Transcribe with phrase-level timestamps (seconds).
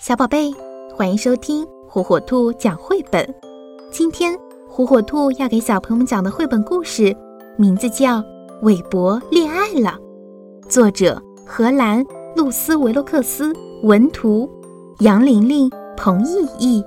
[0.00, 0.50] 小宝贝，
[0.96, 3.34] 欢迎收听火火兔讲绘本。
[3.90, 4.34] 今天
[4.66, 7.14] 火火兔要给小朋友们讲的绘本故事，
[7.58, 8.16] 名字叫
[8.62, 9.98] 《韦伯恋爱了》，
[10.70, 12.02] 作者荷兰
[12.34, 13.52] 露丝维洛克斯，
[13.82, 14.48] 文图
[15.00, 16.82] 杨玲玲、彭毅毅，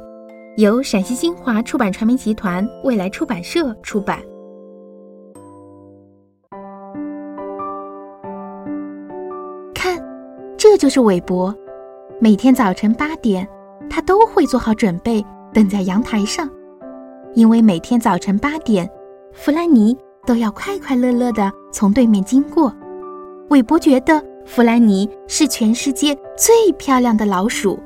[0.58, 4.24] 由陕西新华出版传媒集团未来出版社出版。
[9.72, 10.04] 看，
[10.58, 11.56] 这就是韦伯。
[12.24, 13.46] 每天早晨八点，
[13.90, 15.22] 他都会做好准备，
[15.54, 16.50] 等在阳台上。
[17.34, 18.90] 因为每天早晨八点，
[19.34, 19.94] 弗兰尼
[20.26, 22.74] 都要快快乐乐地从对面经过。
[23.50, 27.78] 韦伯觉得弗兰尼是全世界最漂亮的老鼠。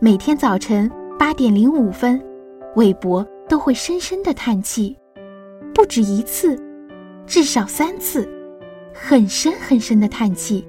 [0.00, 2.20] 每天早晨八点零五分，
[2.74, 4.98] 韦伯都会深深地叹气，
[5.72, 6.58] 不止一次，
[7.26, 8.28] 至少三次，
[8.92, 10.66] 很深很深的叹气。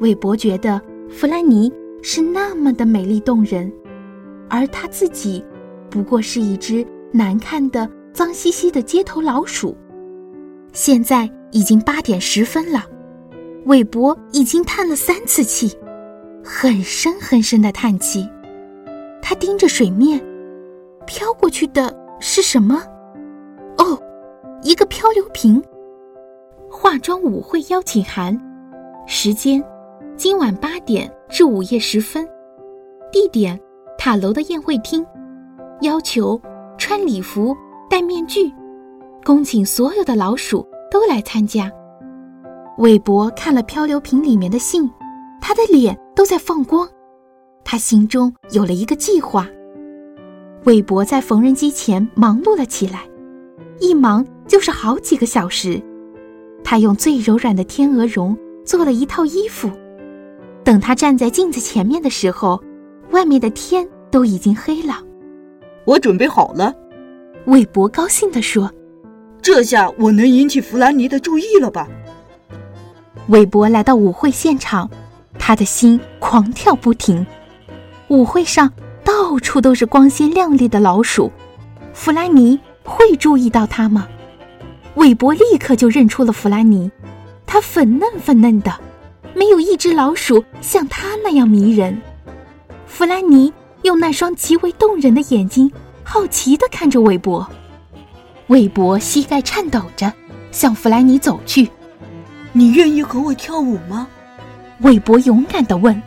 [0.00, 0.82] 韦伯觉得。
[1.08, 3.72] 弗兰尼是那么的美丽动人，
[4.50, 5.42] 而他自己
[5.88, 9.76] 不过是一只难看的、脏兮兮的街头老鼠。
[10.72, 12.84] 现在已经八点十分了，
[13.64, 15.74] 韦伯已经叹了三次气，
[16.44, 18.28] 很深很深的叹气。
[19.22, 20.22] 他盯着水面，
[21.06, 22.82] 飘过去的是什么？
[23.78, 23.98] 哦，
[24.62, 25.62] 一个漂流瓶。
[26.70, 28.38] 化妆舞会邀请函，
[29.06, 29.64] 时间。
[30.16, 32.26] 今晚八点至午夜时分，
[33.12, 33.60] 地点
[33.98, 35.04] 塔楼的宴会厅，
[35.82, 36.40] 要求
[36.78, 37.54] 穿礼服、
[37.90, 38.50] 戴面具，
[39.22, 41.70] 恭请所有的老鼠都来参加。
[42.78, 44.90] 韦伯看了漂流瓶里面的信，
[45.38, 46.88] 他的脸都在放光，
[47.62, 49.46] 他心中有了一个计划。
[50.64, 53.06] 韦伯在缝纫机前忙碌了起来，
[53.80, 55.78] 一忙就是好几个小时。
[56.64, 59.70] 他用最柔软的天鹅绒做了一套衣服。
[60.66, 62.60] 等他站在镜子前面的时候，
[63.12, 65.00] 外面的天都已经黑了。
[65.84, 66.74] 我准备好了，
[67.44, 68.68] 韦伯高兴地说
[69.40, 71.86] ：“这下我能引起弗兰尼的注意了吧？”
[73.30, 74.90] 韦伯来到舞会现场，
[75.38, 77.24] 他的心狂跳不停。
[78.08, 78.72] 舞会上
[79.04, 81.30] 到处都是光鲜亮丽的老鼠，
[81.92, 84.08] 弗兰尼会注意到他吗？
[84.96, 86.90] 韦伯立刻就认出了弗兰尼，
[87.46, 88.74] 他粉嫩粉嫩的。
[89.36, 92.00] 没有一只老鼠像它那样迷人。
[92.86, 93.52] 弗兰尼
[93.82, 95.70] 用那双极为动人的眼睛
[96.02, 97.46] 好奇地看着韦伯。
[98.46, 100.10] 韦伯膝盖颤抖着
[100.50, 101.68] 向弗兰尼走去。
[102.54, 104.08] “你愿意和我跳舞吗？”
[104.80, 106.02] 韦伯勇敢地问。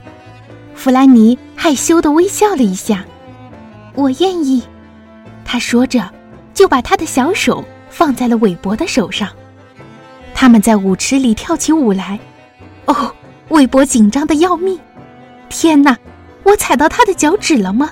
[0.73, 3.05] 弗兰尼害羞地微笑了一下。
[3.93, 4.63] “我愿意。”
[5.45, 6.11] 他说着，
[6.55, 9.29] 就把他的小手放在了韦伯的手上。
[10.33, 12.19] 他们在舞池里跳起舞来。
[12.85, 13.13] 哦。
[13.49, 14.79] 韦伯紧张的要命，
[15.49, 15.97] 天哪！
[16.43, 17.91] 我踩到他的脚趾了吗？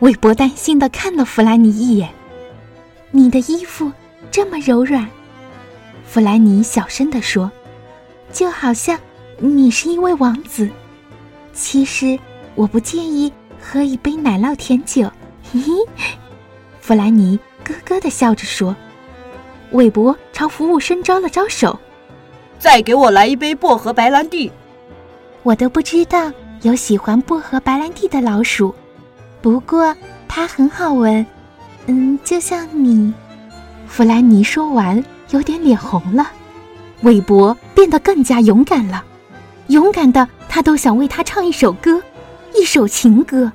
[0.00, 2.10] 韦伯担心的看了弗兰尼一眼。
[3.12, 3.90] 你的衣服
[4.32, 5.08] 这么柔软，
[6.04, 7.48] 弗兰尼小声的说，
[8.32, 8.98] 就好像
[9.38, 10.68] 你是一位王子。
[11.52, 12.18] 其实
[12.56, 15.02] 我不介意喝一杯奶酪甜酒。
[15.52, 15.60] 嘿
[15.94, 16.06] 嘿，
[16.80, 18.74] 弗兰尼咯咯的笑着说。
[19.70, 21.78] 韦伯朝服务生招了招手，
[22.58, 24.50] 再给我来一杯薄荷白兰地。
[25.44, 26.32] 我都不知道
[26.62, 28.74] 有喜欢薄荷白兰地的老鼠，
[29.42, 29.94] 不过
[30.26, 31.24] 它很好闻，
[31.86, 33.12] 嗯，就像你。
[33.86, 36.26] 弗兰尼说完，有点脸红了。
[37.02, 39.04] 韦伯变得更加勇敢了，
[39.66, 42.02] 勇敢的他都想为他唱一首歌，
[42.54, 43.52] 一首情歌。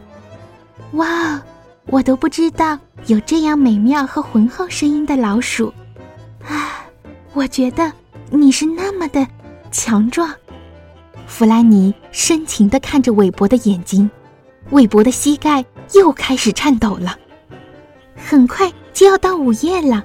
[0.91, 1.41] 哇，
[1.87, 2.77] 我都不知道
[3.07, 5.73] 有这样美妙和浑厚声音的老鼠。
[6.47, 6.85] 啊，
[7.33, 7.91] 我觉得
[8.29, 9.25] 你是那么的
[9.71, 10.31] 强壮。
[11.29, 14.09] 弗兰尼深情地看着韦伯的眼睛，
[14.71, 15.63] 韦伯的膝盖
[15.93, 17.15] 又开始颤抖了。
[18.17, 20.03] 很快就要到午夜了，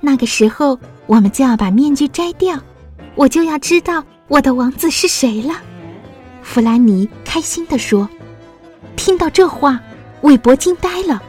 [0.00, 0.76] 那个时候
[1.06, 2.58] 我们就要把面具摘掉，
[3.14, 5.54] 我就要知道我的王子是谁了。
[6.42, 8.08] 弗兰尼开心地说。
[8.96, 9.78] 听到这话，
[10.22, 11.22] 韦伯惊呆了。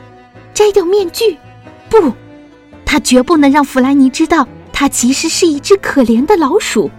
[0.54, 1.38] 摘掉面具？
[1.90, 2.12] 不，
[2.84, 6.90] 他绝不能让弗兰尼知道，他其实是一只可怜的老鼠。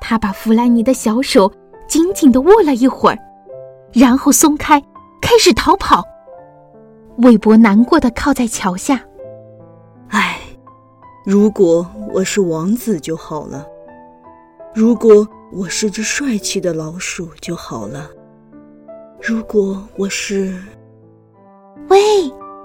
[0.00, 1.50] 他把弗兰尼的小手
[1.86, 3.18] 紧紧地握了一会儿，
[3.92, 4.80] 然后松开，
[5.20, 6.02] 开始逃跑。
[7.18, 9.00] 韦伯难过的靠在桥下。
[10.08, 10.38] 唉，
[11.24, 13.66] 如果我是王子就好了，
[14.74, 18.08] 如果我是只帅气的老鼠就好了，
[19.20, 20.54] 如果我是……
[21.88, 21.98] 喂，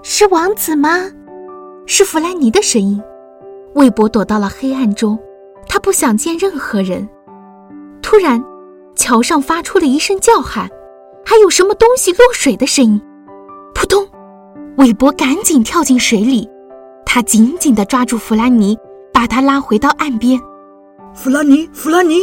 [0.02, 1.10] 是王子吗？
[1.86, 3.02] 是弗兰尼的声音。
[3.74, 5.18] 韦伯躲到了黑暗中，
[5.66, 7.08] 他不想见任何人。
[8.04, 8.44] 突然，
[8.94, 10.68] 桥上发出了一声叫喊
[11.24, 13.00] ：“还有什么东西落水的声音。
[13.74, 14.06] 扑通！
[14.76, 16.46] 韦伯赶紧跳进水里，
[17.06, 18.76] 他紧紧地抓住弗兰尼，
[19.10, 20.38] 把他拉回到岸边。
[21.14, 22.18] 弗兰尼，弗兰尼！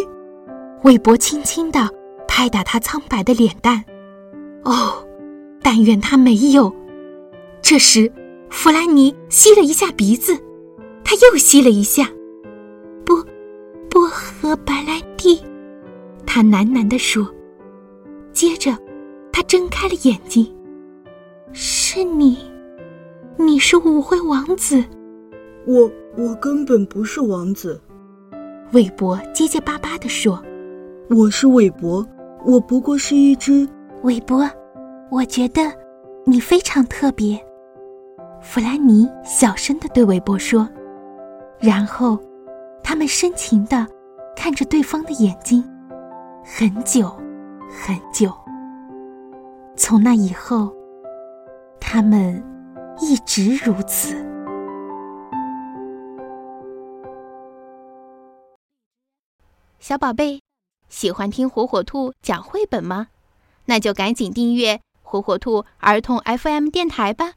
[0.83, 1.89] 韦伯轻轻地
[2.27, 3.83] 拍打他苍白的脸蛋。
[4.63, 5.03] 哦，
[5.63, 6.71] 但愿他没有。
[7.59, 8.13] 这时，
[8.51, 10.37] 弗兰尼吸了一下鼻子，
[11.03, 12.07] 他又吸了一下。
[13.03, 13.15] 薄
[13.89, 15.41] 薄荷白兰地，
[16.33, 17.29] 他喃喃地说。
[18.31, 18.71] 接着，
[19.33, 20.49] 他睁开了眼睛。
[21.51, 22.37] 是你，
[23.35, 24.81] 你是舞会王子。
[25.67, 27.81] 我我根本不是王子。
[28.71, 30.41] 韦伯结结巴巴地说
[31.11, 32.07] ：“我是韦伯，
[32.45, 33.67] 我不过是一只。”
[34.03, 34.49] 韦伯，
[35.09, 35.61] 我觉得
[36.25, 37.37] 你非常特别。
[38.41, 40.65] 弗兰尼小声地对韦伯说，
[41.59, 42.17] 然后
[42.81, 43.85] 他们深情地
[44.33, 45.61] 看着对方的眼睛，
[46.43, 47.09] 很久
[47.69, 48.33] 很久。
[49.75, 50.73] 从那以后，
[51.79, 52.43] 他们
[52.99, 54.15] 一直如此。
[59.79, 60.41] 小宝贝，
[60.89, 63.07] 喜欢听火火兔讲绘本吗？
[63.65, 67.33] 那就赶紧订阅火火兔儿童 FM 电台吧。